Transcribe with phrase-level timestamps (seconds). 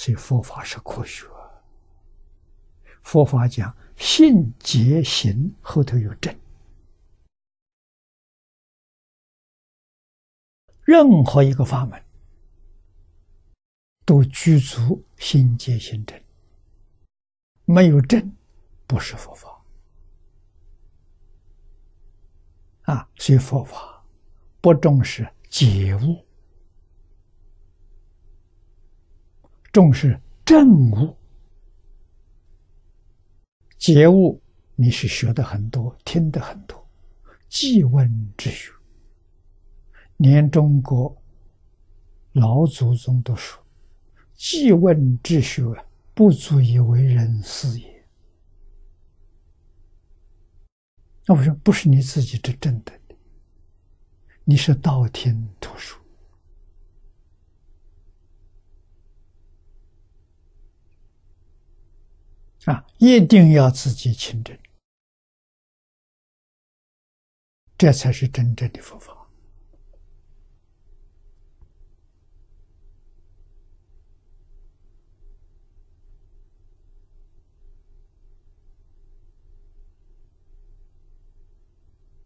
[0.00, 1.26] 所以佛法是科学。
[3.02, 6.34] 佛法讲信结行，后头有证。
[10.84, 12.02] 任何一个法门
[14.06, 16.18] 都具足信结行证，
[17.66, 18.34] 没有证
[18.86, 19.62] 不是佛法。
[22.84, 24.02] 啊，所以佛法
[24.62, 26.24] 不重视觉悟，
[29.72, 31.16] 重视证悟。
[33.78, 34.40] 觉悟，
[34.74, 36.86] 你是学的很多，听的很多，
[37.48, 38.72] 记问之学。
[40.18, 41.16] 连中国
[42.32, 43.62] 老祖宗都说
[44.34, 45.62] ：“记问之学
[46.14, 47.88] 不足以为人师也。”
[51.26, 52.92] 那我说，不是你自己真正的，
[54.44, 55.99] 你是道听途说
[62.66, 62.84] 啊！
[62.98, 64.56] 一定要自己亲证，
[67.78, 69.16] 这才是真正的佛法。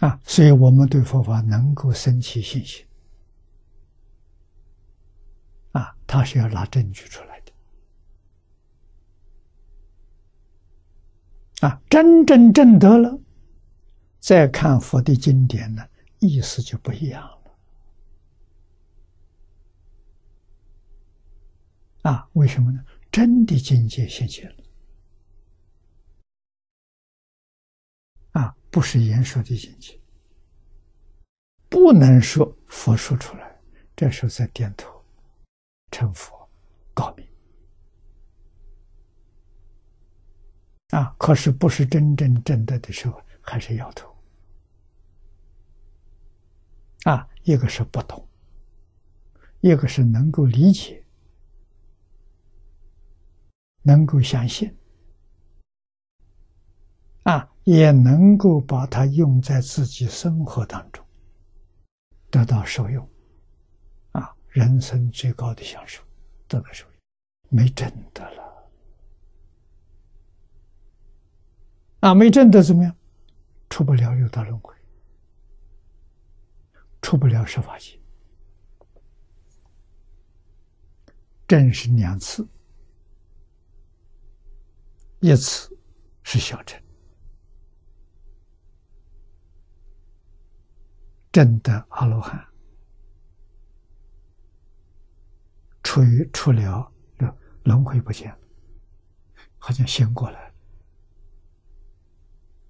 [0.00, 2.86] 啊，所以我们对佛法能够生起信心，
[5.72, 7.37] 啊，他是要拿证据出来
[11.60, 13.18] 啊，真正证得了，
[14.20, 15.86] 再看佛的经典呢，
[16.18, 17.42] 意思就不一样了，
[22.10, 22.84] 啊，为什么呢？
[23.10, 24.54] 真的境界显现前了。
[28.70, 29.98] 不是言说的境界，
[31.70, 33.58] 不能说佛说出来，
[33.96, 35.02] 这时候再点头，
[35.90, 36.46] 成佛
[36.92, 37.26] 告明
[40.98, 41.14] 啊。
[41.18, 44.14] 可是不是真正正得的时候，还是摇头
[47.04, 47.28] 啊。
[47.44, 48.28] 一个是不懂，
[49.60, 51.02] 一个是能够理解，
[53.82, 54.74] 能够相信。
[57.22, 61.04] 啊，也能够把它用在自己生活当中，
[62.30, 63.06] 得到受用，
[64.12, 66.02] 啊，人生最高的享受，
[66.46, 66.94] 得到受用，
[67.48, 68.47] 没真的了，
[72.00, 72.96] 啊，没真的怎么样？
[73.68, 74.74] 出不了六道轮回，
[77.02, 78.00] 出不了十法界，
[81.46, 82.48] 正是两次，
[85.20, 85.76] 一次
[86.22, 86.80] 是小乘。
[91.30, 92.42] 真的阿罗汉，
[95.82, 96.90] 出于出了
[97.64, 98.38] 轮回不见了，
[99.58, 100.54] 好像醒过来了，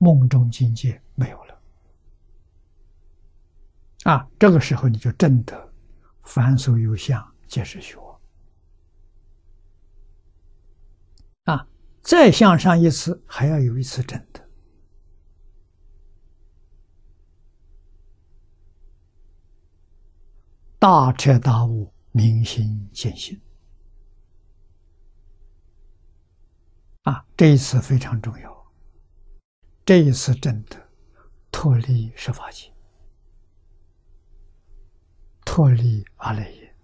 [0.00, 1.62] 梦中境界没有了。
[4.04, 5.72] 啊，这个时候你就真的
[6.22, 8.20] 凡所有相，皆是虚妄。
[11.44, 11.68] 啊，
[12.00, 14.48] 再向上一次，还要有一次真的。
[20.78, 23.38] 大彻大悟，明心见性
[27.02, 27.22] 啊！
[27.36, 28.59] 这一次非常重要。
[29.84, 30.88] 这一次真的
[31.50, 32.72] 脱离十法界，
[35.44, 36.74] 脱离阿赖耶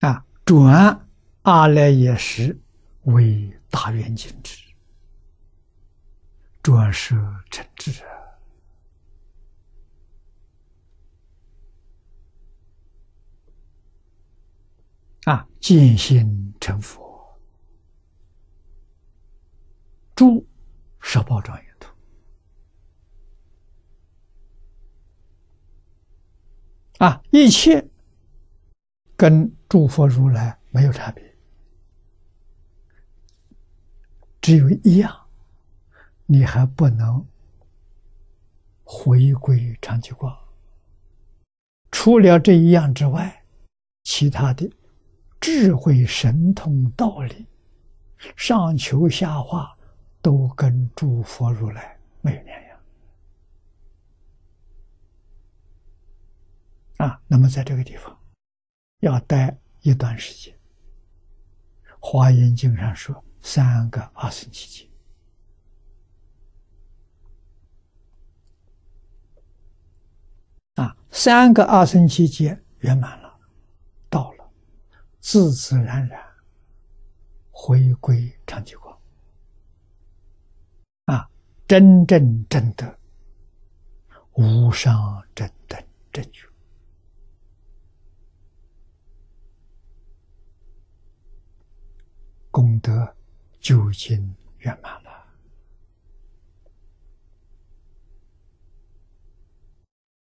[0.00, 1.08] 啊，转
[1.42, 2.60] 阿赖耶识
[3.02, 4.66] 为大圆镜智。
[6.60, 7.14] 转舍
[7.48, 7.92] 成智
[15.68, 17.36] 见性成佛，
[20.14, 20.46] 诸
[21.00, 21.92] 十宝庄严土
[26.98, 27.20] 啊！
[27.32, 27.84] 一切
[29.16, 31.36] 跟诸佛如来没有差别，
[34.40, 35.26] 只有一样。
[36.26, 37.26] 你还不能
[38.84, 40.32] 回归常寂光，
[41.90, 43.44] 除了这一样之外，
[44.04, 44.70] 其他的
[45.40, 47.46] 智慧、神通、道理、
[48.36, 49.76] 上求下化，
[50.20, 52.80] 都跟诸佛如来没有两样。
[56.98, 58.18] 啊，那么在这个地方
[59.00, 60.54] 要待一段时间，
[62.00, 64.86] 《华严经》上说三个二十七节。
[71.08, 73.25] 三个二生期间圆满，了，
[75.28, 76.24] 自自然然
[77.50, 78.96] 回归常寂光，
[81.06, 81.28] 啊，
[81.66, 82.96] 真正正的
[84.34, 86.48] 无上正等正觉，
[92.52, 93.12] 功德
[93.58, 95.26] 究竟圆满了。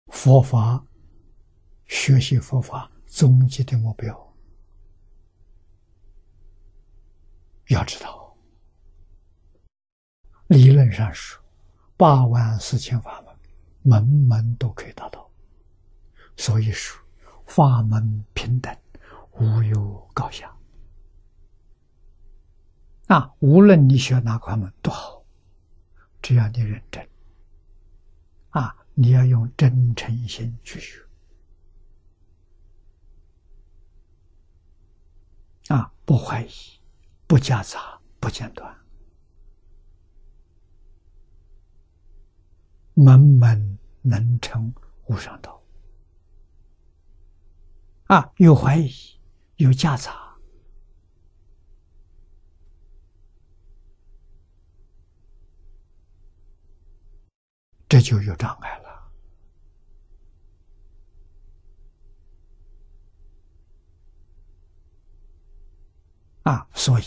[0.07, 0.83] 佛法
[1.85, 4.26] 学习佛法终极的目标，
[7.69, 8.37] 要知道，
[10.49, 11.43] 理论上说，
[11.97, 13.37] 八万四千法门，
[13.83, 15.31] 门门都可以达到。
[16.37, 17.01] 所以说，
[17.47, 18.77] 法门平等，
[19.33, 20.55] 无有高下。
[23.09, 25.25] 啊，无论你学哪块门都好，
[26.21, 27.09] 只要你认真，
[28.51, 28.77] 啊。
[28.99, 30.99] 你要用真诚心去学
[35.69, 36.81] 啊，不怀疑，
[37.27, 38.77] 不夹杂，不间断，
[42.95, 44.73] 门门能成
[45.07, 45.61] 无上道。
[48.05, 48.91] 啊，有怀疑，
[49.57, 50.37] 有夹杂，
[57.89, 58.86] 这就有障碍了。
[66.47, 67.05] 啊，所以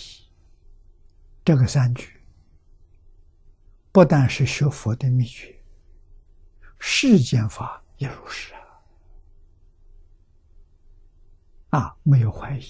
[1.46, 2.22] 这个三句
[3.90, 5.64] 不但是学佛的秘诀，
[6.78, 8.54] 世间法也如是
[11.70, 11.80] 啊！
[11.80, 12.66] 啊，没有怀疑，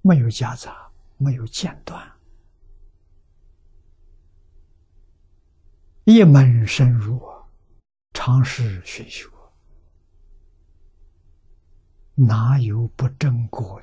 [0.00, 0.88] 没有夹杂，
[1.18, 2.08] 没有间断，
[6.04, 7.20] 一门深入，
[8.14, 9.28] 常识熏修，
[12.14, 13.82] 哪有不正果？